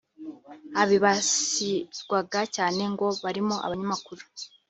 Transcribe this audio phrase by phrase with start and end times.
[0.81, 4.23] Abibasirwaga cyane ngo barimo abanyamakuru